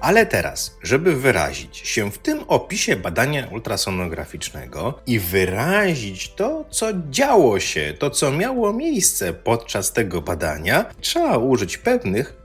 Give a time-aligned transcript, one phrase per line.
[0.00, 7.60] Ale teraz, żeby wyrazić się w tym opisie badania ultrasonograficznego i wyrazić to, co działo
[7.60, 12.36] się, to, co miało miejsce podczas tego badania, trzeba użyć pewnych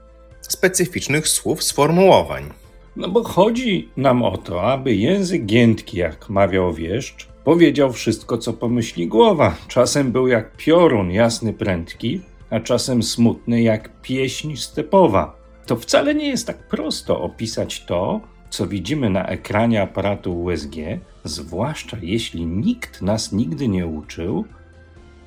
[0.42, 2.50] specyficznych słów, sformułowań.
[2.96, 8.54] No bo chodzi nam o to, aby język giętki, jak mawiał wieszcz, powiedział wszystko, co
[8.54, 9.56] pomyśli głowa.
[9.68, 15.43] Czasem był jak piorun jasny, prędki, a czasem smutny jak pieśń stepowa.
[15.66, 20.76] To wcale nie jest tak prosto opisać to, co widzimy na ekranie aparatu USG,
[21.24, 24.46] zwłaszcza jeśli nikt nas nigdy nie uczył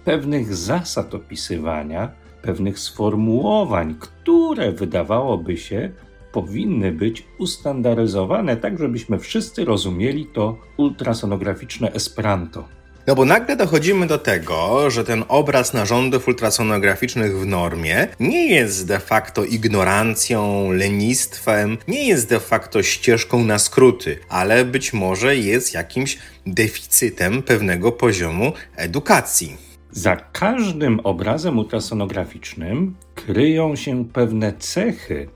[0.05, 5.91] pewnych zasad opisywania, pewnych sformułowań, które wydawałoby się
[6.33, 12.76] powinny być ustandaryzowane, tak żebyśmy wszyscy rozumieli to ultrasonograficzne Esperanto.
[13.07, 18.87] No bo nagle dochodzimy do tego, że ten obraz narządów ultrasonograficznych w normie nie jest
[18.87, 25.75] de facto ignorancją, lenistwem, nie jest de facto ścieżką na skróty, ale być może jest
[25.75, 29.57] jakimś deficytem pewnego poziomu edukacji.
[29.91, 35.29] Za każdym obrazem ultrasonograficznym kryją się pewne cechy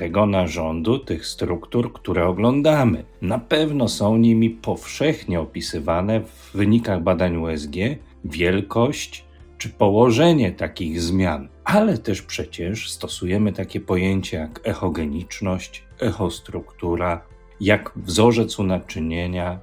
[0.00, 3.04] tego narządu, tych struktur, które oglądamy.
[3.22, 7.74] Na pewno są nimi powszechnie opisywane w wynikach badań USG
[8.24, 9.24] wielkość
[9.58, 17.24] czy położenie takich zmian, ale też przecież stosujemy takie pojęcia jak echogeniczność, echostruktura,
[17.60, 19.58] jak wzorzec unaczynienia,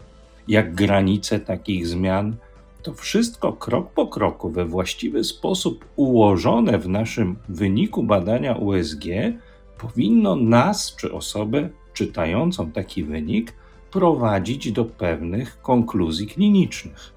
[0.48, 2.36] jak granice takich zmian.
[2.84, 9.06] To wszystko krok po kroku, we właściwy sposób ułożone w naszym wyniku badania USG,
[9.78, 13.54] powinno nas czy osobę czytającą taki wynik
[13.92, 17.17] prowadzić do pewnych konkluzji klinicznych.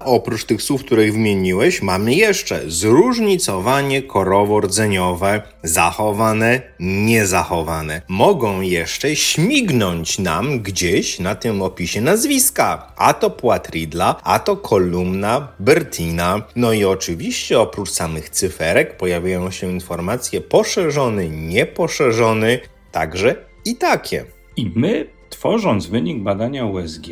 [0.00, 8.02] Oprócz tych słów, których wymieniłeś, mamy jeszcze zróżnicowanie korowo-rdzeniowe, zachowane, niezachowane.
[8.08, 12.92] Mogą jeszcze śmignąć nam gdzieś na tym opisie nazwiska.
[12.96, 16.42] A to Płatridla, a to kolumna Bertina.
[16.56, 22.60] No i oczywiście oprócz samych cyferek pojawiają się informacje poszerzony, nieposzerzony,
[22.92, 23.34] także
[23.64, 24.24] i takie.
[24.56, 27.06] I my Tworząc wynik badania USG,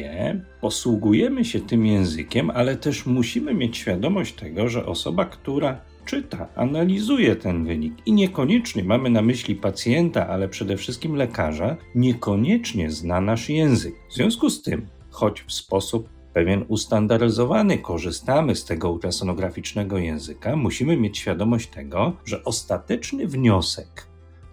[0.64, 7.36] posługujemy się tym językiem, ale też musimy mieć świadomość tego, że osoba, która czyta, analizuje
[7.36, 13.48] ten wynik i niekoniecznie mamy na myśli pacjenta, ale przede wszystkim lekarza, niekoniecznie zna nasz
[13.48, 13.94] język.
[14.10, 20.96] W związku z tym, choć w sposób pewien ustandaryzowany korzystamy z tego ultrasonograficznego języka, musimy
[20.96, 24.06] mieć świadomość tego, że ostateczny wniosek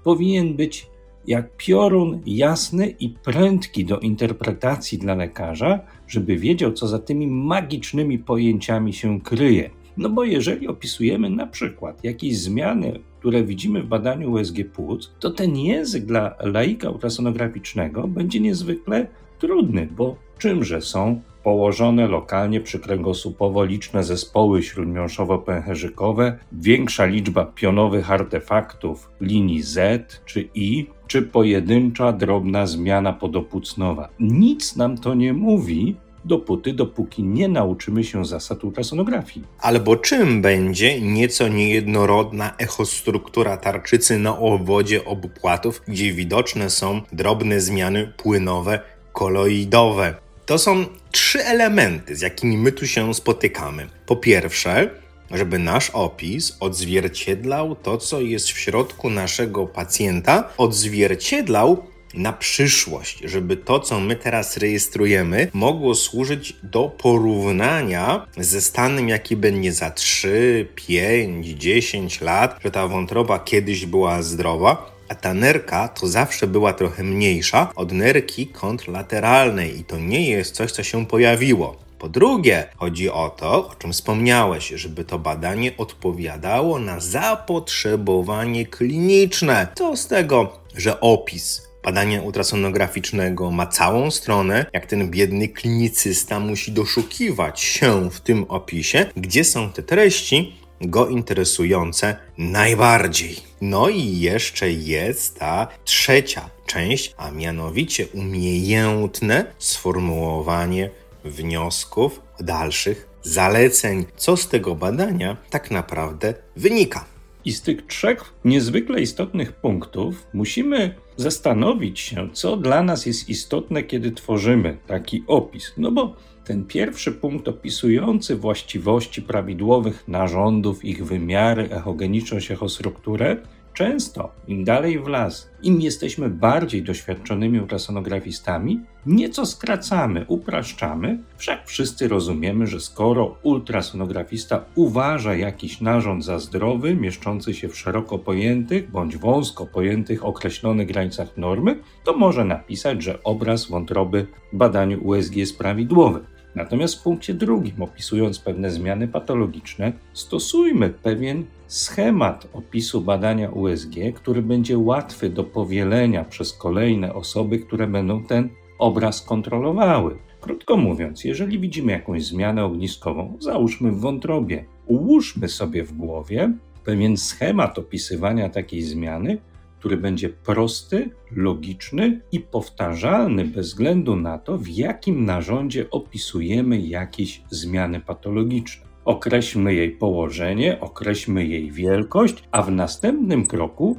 [0.03, 0.90] powinien być
[1.27, 8.19] jak piorun jasny i prędki do interpretacji dla lekarza, żeby wiedział, co za tymi magicznymi
[8.19, 9.69] pojęciami się kryje.
[9.97, 15.31] No bo jeżeli opisujemy na przykład jakieś zmiany, które widzimy w badaniu USG płuc, to
[15.31, 19.07] ten język dla laika ultrasonograficznego będzie niezwykle
[19.39, 29.61] trudny, bo czymże są położone lokalnie przykręgosłupowo liczne zespoły śródmiąższowo-pęcherzykowe, większa liczba pionowych artefaktów linii
[29.61, 34.09] Z czy I, czy pojedyncza drobna zmiana podopucnowa.
[34.19, 39.45] Nic nam to nie mówi, dopóty, dopóki nie nauczymy się zasad ultrasonografii.
[39.59, 47.61] Albo czym będzie nieco niejednorodna echostruktura tarczycy na obwodzie obu płatów, gdzie widoczne są drobne
[47.61, 48.79] zmiany płynowe,
[49.13, 50.15] koloidowe.
[50.45, 53.87] To są trzy elementy, z jakimi my tu się spotykamy.
[54.05, 54.89] Po pierwsze,
[55.31, 61.83] żeby nasz opis odzwierciedlał to, co jest w środku naszego pacjenta, odzwierciedlał
[62.13, 69.35] na przyszłość, żeby to, co my teraz rejestrujemy, mogło służyć do porównania ze stanem, jaki
[69.35, 75.87] będzie za 3, 5, 10 lat, że ta wątroba kiedyś była zdrowa, a ta nerka
[75.87, 81.05] to zawsze była trochę mniejsza od nerki kontrlateralnej i to nie jest coś, co się
[81.05, 81.75] pojawiło.
[81.99, 89.67] Po drugie, chodzi o to, o czym wspomniałeś, żeby to badanie odpowiadało na zapotrzebowanie kliniczne.
[89.75, 96.71] Co z tego, że opis badania ultrasonograficznego ma całą stronę, jak ten biedny klinicysta musi
[96.71, 103.37] doszukiwać się w tym opisie, gdzie są te treści go interesujące najbardziej.
[103.61, 110.89] No i jeszcze jest ta trzecia część, a mianowicie umiejętne sformułowanie
[111.23, 117.10] wniosków, dalszych zaleceń, co z tego badania tak naprawdę wynika.
[117.45, 123.83] I z tych trzech niezwykle istotnych punktów musimy zastanowić się, co dla nas jest istotne,
[123.83, 125.73] kiedy tworzymy taki opis.
[125.77, 126.15] No bo
[126.45, 133.37] ten pierwszy punkt opisujący właściwości prawidłowych narządów, ich wymiary, echogeniczność, echostrukturę,
[133.73, 142.07] Często, im dalej w las, im jesteśmy bardziej doświadczonymi ultrasonografistami, nieco skracamy, upraszczamy, wszak wszyscy
[142.07, 149.17] rozumiemy, że skoro ultrasonografista uważa jakiś narząd za zdrowy, mieszczący się w szeroko pojętych bądź
[149.17, 155.57] wąsko pojętych określonych granicach normy, to może napisać, że obraz wątroby w badaniu USG jest
[155.57, 156.19] prawidłowy.
[156.55, 164.41] Natomiast w punkcie drugim, opisując pewne zmiany patologiczne, stosujmy pewien schemat opisu badania USG, który
[164.41, 170.17] będzie łatwy do powielenia przez kolejne osoby, które będą ten obraz kontrolowały.
[170.41, 176.53] Krótko mówiąc, jeżeli widzimy jakąś zmianę ogniskową, załóżmy w wątrobie, ułóżmy sobie w głowie
[176.83, 179.37] pewien schemat opisywania takiej zmiany,
[179.79, 187.41] który będzie prosty, logiczny i powtarzalny bez względu na to, w jakim narządzie opisujemy jakieś
[187.49, 188.90] zmiany patologiczne.
[189.05, 193.97] Określmy jej położenie, określmy jej wielkość, a w następnym kroku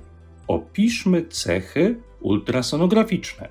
[0.49, 3.49] opiszmy cechy ultrasonograficzne.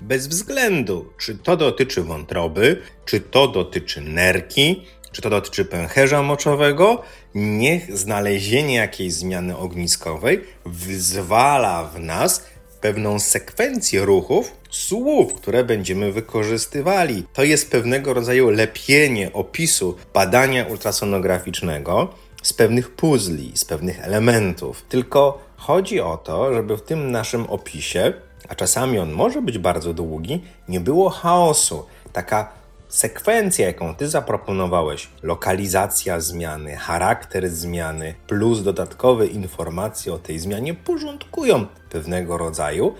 [0.00, 7.02] Bez względu, czy to dotyczy wątroby, czy to dotyczy nerki, czy to dotyczy pęcherza moczowego,
[7.34, 12.46] niech znalezienie jakiejś zmiany ogniskowej wyzwala w nas
[12.86, 17.26] pewną sekwencję ruchów, słów, które będziemy wykorzystywali.
[17.32, 22.08] To jest pewnego rodzaju lepienie opisu badania ultrasonograficznego
[22.42, 24.82] z pewnych puzli, z pewnych elementów.
[24.88, 28.12] Tylko chodzi o to, żeby w tym naszym opisie,
[28.48, 31.86] a czasami on może być bardzo długi, nie było chaosu.
[32.12, 32.52] Taka
[32.96, 41.66] sekwencja, jaką ty zaproponowałeś, lokalizacja zmiany, charakter zmiany, plus dodatkowe informacje o tej zmianie porządkują
[41.90, 42.94] pewnego rodzaju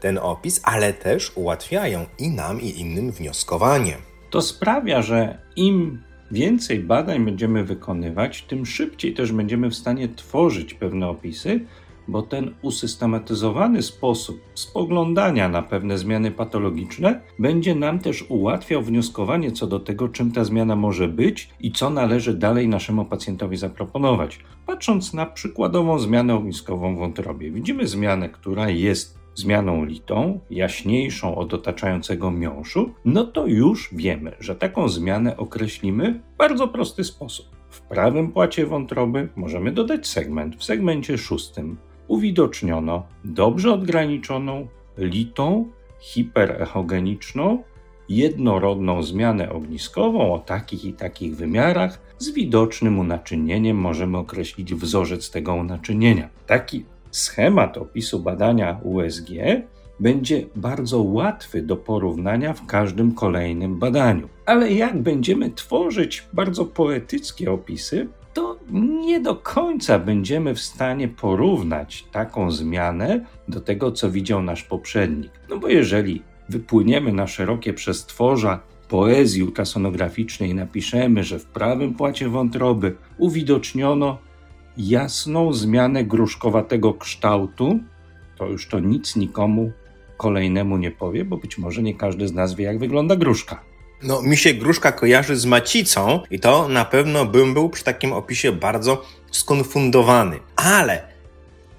[0.00, 3.96] ten opis, ale też ułatwiają i nam, i innym wnioskowanie.
[4.30, 10.74] To sprawia, że im więcej badań będziemy wykonywać, tym szybciej też będziemy w stanie tworzyć
[10.74, 11.60] pewne opisy,
[12.08, 19.66] bo ten usystematyzowany sposób spoglądania na pewne zmiany patologiczne będzie nam też ułatwiał wnioskowanie co
[19.66, 24.38] do tego, czym ta zmiana może być i co należy dalej naszemu pacjentowi zaproponować.
[24.66, 31.54] Patrząc na przykładową zmianę ogniskową w wątrobie, widzimy zmianę, która jest zmianą litą, jaśniejszą od
[31.54, 37.46] otaczającego miąższu, no to już wiemy, że taką zmianę określimy w bardzo prosty sposób.
[37.70, 40.56] W prawym płacie wątroby możemy dodać segment.
[40.56, 41.76] W segmencie szóstym
[42.10, 44.66] uwidoczniono dobrze odgraniczoną,
[44.98, 45.70] litą,
[46.00, 47.62] hiperechogeniczną,
[48.08, 52.00] jednorodną zmianę ogniskową o takich i takich wymiarach.
[52.18, 56.28] Z widocznym unaczynieniem możemy określić wzorzec tego unaczynienia.
[56.46, 59.30] Taki schemat opisu badania USG
[60.00, 64.28] będzie bardzo łatwy do porównania w każdym kolejnym badaniu.
[64.46, 68.58] Ale jak będziemy tworzyć bardzo poetyckie opisy, to
[69.02, 75.32] nie do końca będziemy w stanie porównać taką zmianę do tego, co widział nasz poprzednik.
[75.48, 82.28] No bo jeżeli wypłyniemy na szerokie przestworza poezji ultrasonograficznej i napiszemy, że w prawym płacie
[82.28, 84.18] wątroby uwidoczniono
[84.76, 87.80] jasną zmianę gruszkowatego kształtu,
[88.36, 89.72] to już to nic nikomu
[90.16, 93.69] kolejnemu nie powie, bo być może nie każdy z nas wie, jak wygląda gruszka.
[94.02, 98.12] No, mi się gruszka kojarzy z macicą i to na pewno bym był przy takim
[98.12, 100.38] opisie bardzo skonfundowany.
[100.56, 101.02] Ale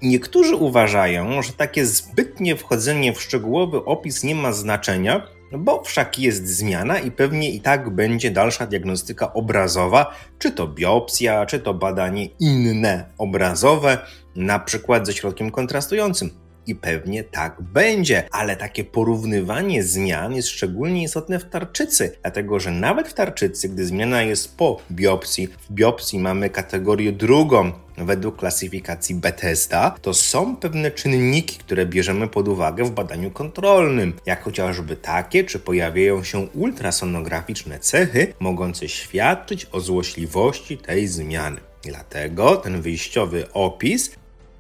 [0.02, 6.48] niektórzy uważają, że takie zbytnie wchodzenie w szczegółowy opis nie ma znaczenia, bo wszak jest
[6.48, 12.26] zmiana i pewnie i tak będzie dalsza diagnostyka obrazowa, czy to biopsja, czy to badanie
[12.40, 13.98] inne obrazowe,
[14.36, 16.30] na przykład ze środkiem kontrastującym.
[16.68, 22.72] I pewnie tak będzie, ale takie porównywanie zmian jest szczególnie istotne w tarczycy, dlatego że
[22.72, 29.16] nawet w tarczycy, gdy zmiana jest po biopsji, w biopsji mamy kategorię drugą według klasyfikacji
[29.16, 35.44] Bethesda, to są pewne czynniki, które bierzemy pod uwagę w badaniu kontrolnym, jak chociażby takie,
[35.44, 41.62] czy pojawiają się ultrasonograficzne cechy mogące świadczyć o złośliwości tej zmiany.
[41.84, 44.12] Dlatego ten wyjściowy opis,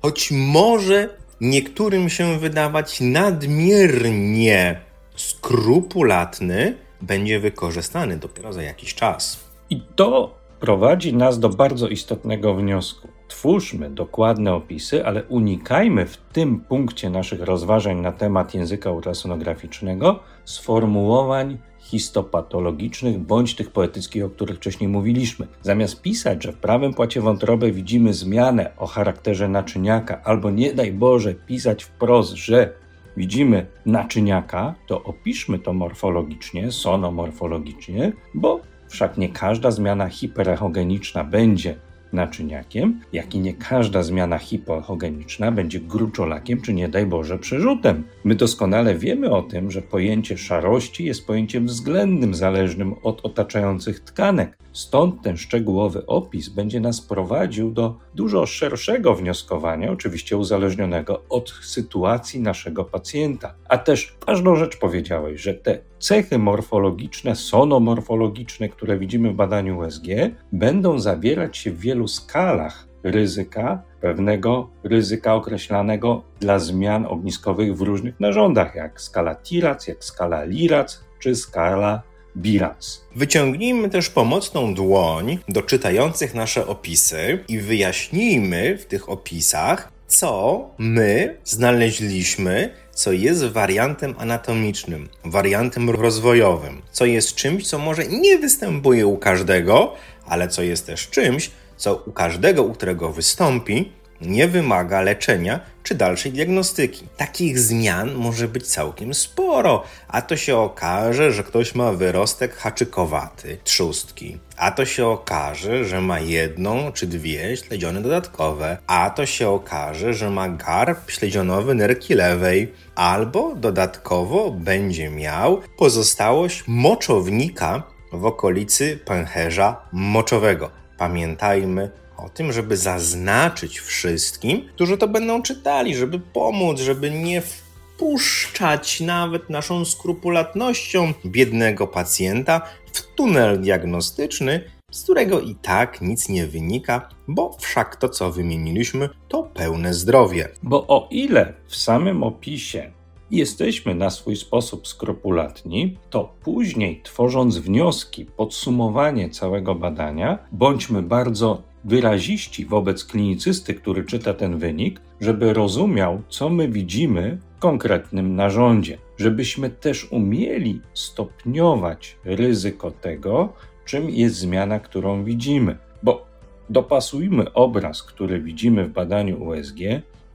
[0.01, 1.09] choć może
[1.41, 4.81] niektórym się wydawać nadmiernie
[5.15, 9.43] skrupulatny, będzie wykorzystany dopiero za jakiś czas.
[9.69, 13.07] I to prowadzi nas do bardzo istotnego wniosku.
[13.27, 21.57] Twórzmy dokładne opisy, ale unikajmy w tym punkcie naszych rozważań na temat języka ultrasonograficznego sformułowań
[21.91, 25.47] histopatologicznych bądź tych poetyckich, o których wcześniej mówiliśmy.
[25.61, 30.91] Zamiast pisać, że w prawym płacie wątroby widzimy zmianę o charakterze naczyniaka, albo nie daj
[30.93, 32.73] Boże pisać wprost, że
[33.17, 41.75] widzimy naczyniaka, to opiszmy to morfologicznie, sonomorfologicznie, bo wszak nie każda zmiana hiperechogeniczna będzie
[42.13, 48.03] naczyniakiem, jak i nie każda zmiana hipoechogeniczna będzie gruczolakiem, czy nie daj Boże przerzutem.
[48.23, 54.57] My doskonale wiemy o tym, że pojęcie szarości jest pojęciem względnym, zależnym od otaczających tkanek.
[54.73, 62.39] Stąd ten szczegółowy opis będzie nas prowadził do dużo szerszego wnioskowania, oczywiście uzależnionego od sytuacji
[62.39, 63.53] naszego pacjenta.
[63.69, 70.05] A też ważną rzecz powiedziałeś, że te cechy morfologiczne, sonomorfologiczne, które widzimy w badaniu USG,
[70.51, 78.19] będą zawierać się w wielu skalach ryzyka, pewnego ryzyka określanego dla zmian ogniskowych w różnych
[78.19, 82.01] narządach, jak skala TIRAC, jak skala LIRAC czy skala
[82.37, 83.05] bilans.
[83.15, 91.37] Wyciągnijmy też pomocną dłoń do czytających nasze opisy i wyjaśnijmy w tych opisach, co my
[91.43, 99.17] znaleźliśmy, co jest wariantem anatomicznym, wariantem rozwojowym, co jest czymś, co może nie występuje u
[99.17, 99.93] każdego,
[100.25, 103.91] ale co jest też czymś, co u każdego, u którego wystąpi,
[104.21, 107.07] nie wymaga leczenia czy dalszej diagnostyki.
[107.17, 113.57] Takich zmian może być całkiem sporo, a to się okaże, że ktoś ma wyrostek haczykowaty,
[113.63, 119.49] trzustki, a to się okaże, że ma jedną czy dwie śledziony dodatkowe, a to się
[119.49, 128.99] okaże, że ma garb śledzionowy nerki lewej, albo dodatkowo będzie miał pozostałość moczownika w okolicy
[129.05, 130.69] pęcherza moczowego.
[130.97, 131.91] Pamiętajmy,
[132.25, 139.49] o tym, żeby zaznaczyć wszystkim, którzy to będą czytali, żeby pomóc, żeby nie wpuszczać nawet
[139.49, 142.61] naszą skrupulatnością biednego pacjenta
[142.93, 149.09] w tunel diagnostyczny, z którego i tak nic nie wynika, bo wszak to, co wymieniliśmy,
[149.27, 150.49] to pełne zdrowie.
[150.63, 152.91] Bo o ile w samym opisie
[153.31, 162.65] jesteśmy na swój sposób skrupulatni, to później, tworząc wnioski, podsumowanie całego badania, bądźmy bardzo wyraziści
[162.65, 169.69] wobec klinicysty, który czyta ten wynik, żeby rozumiał, co my widzimy w konkretnym narządzie, żebyśmy
[169.69, 173.53] też umieli stopniować ryzyko tego,
[173.85, 175.77] czym jest zmiana, którą widzimy.
[176.03, 176.25] Bo
[176.69, 179.77] dopasujmy obraz, który widzimy w badaniu USG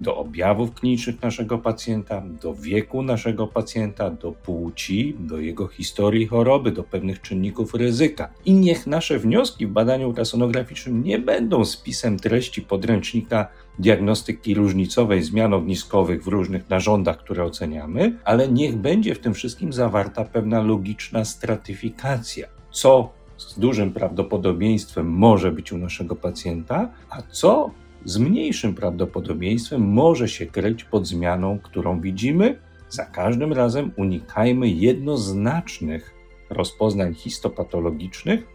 [0.01, 6.73] do objawów klinicznych naszego pacjenta, do wieku naszego pacjenta, do płci, do jego historii choroby,
[6.73, 8.29] do pewnych czynników ryzyka.
[8.45, 13.49] I niech nasze wnioski w badaniu ultrasonograficznym nie będą spisem treści podręcznika
[13.79, 19.73] diagnostyki różnicowej zmian ogniskowych w różnych narządach, które oceniamy, ale niech będzie w tym wszystkim
[19.73, 22.49] zawarta pewna logiczna stratyfikacja.
[22.71, 27.71] Co z dużym prawdopodobieństwem może być u naszego pacjenta, a co
[28.07, 32.59] z mniejszym prawdopodobieństwem może się kryć pod zmianą, którą widzimy.
[32.89, 36.15] Za każdym razem unikajmy jednoznacznych
[36.51, 38.47] rozpoznań histopatologicznych,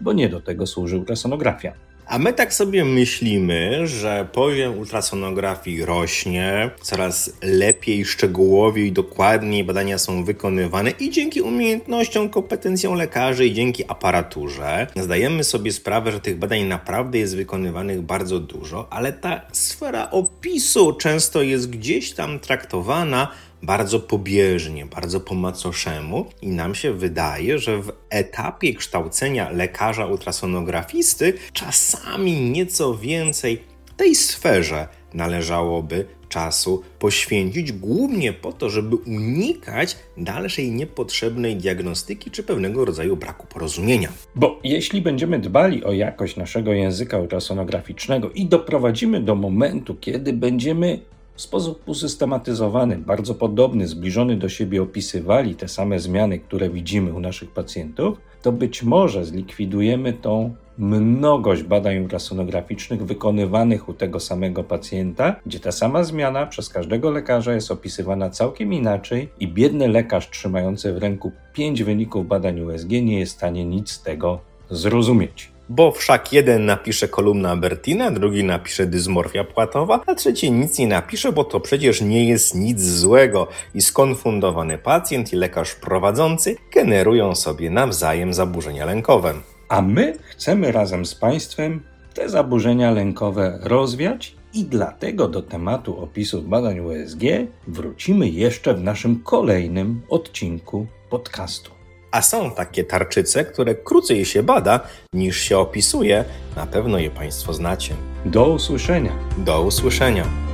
[0.00, 1.72] bo nie do tego służy ultrasonografia.
[2.10, 10.24] A my tak sobie myślimy, że poziom ultrasonografii rośnie, coraz lepiej, szczegółowiej, dokładniej badania są
[10.24, 16.62] wykonywane i dzięki umiejętnościom, kompetencjom lekarzy i dzięki aparaturze zdajemy sobie sprawę, że tych badań
[16.64, 23.28] naprawdę jest wykonywanych bardzo dużo, ale ta sfera opisu często jest gdzieś tam traktowana
[23.62, 31.32] bardzo pobieżnie, bardzo po macoszemu i nam się wydaje, że w etapie kształcenia lekarza ultrasonografisty
[31.52, 33.64] czasami nieco więcej
[33.96, 42.84] tej sferze należałoby czasu poświęcić, głównie po to, żeby unikać dalszej niepotrzebnej diagnostyki czy pewnego
[42.84, 44.12] rodzaju braku porozumienia.
[44.34, 51.00] Bo jeśli będziemy dbali o jakość naszego języka ultrasonograficznego i doprowadzimy do momentu, kiedy będziemy
[51.40, 57.20] w sposób usystematyzowany, bardzo podobny, zbliżony do siebie opisywali te same zmiany, które widzimy u
[57.20, 65.36] naszych pacjentów, to być może zlikwidujemy tą mnogość badań ultrasonograficznych wykonywanych u tego samego pacjenta,
[65.46, 70.92] gdzie ta sama zmiana przez każdego lekarza jest opisywana całkiem inaczej i biedny lekarz trzymający
[70.92, 75.92] w ręku pięć wyników badań USG nie jest w stanie nic z tego zrozumieć bo
[75.92, 81.44] wszak jeden napisze kolumna Bertina, drugi napisze dysmorfia płatowa, a trzeci nic nie napisze, bo
[81.44, 88.34] to przecież nie jest nic złego i skonfundowany pacjent i lekarz prowadzący generują sobie nawzajem
[88.34, 89.34] zaburzenia lękowe.
[89.68, 91.82] A my chcemy razem z Państwem
[92.14, 97.22] te zaburzenia lękowe rozwiać i dlatego do tematu opisów badań USG
[97.66, 101.79] wrócimy jeszcze w naszym kolejnym odcinku podcastu.
[102.10, 104.80] A są takie tarczyce, które krócej się bada
[105.12, 106.24] niż się opisuje.
[106.56, 107.94] Na pewno je Państwo znacie.
[108.24, 109.12] Do usłyszenia.
[109.38, 110.49] Do usłyszenia.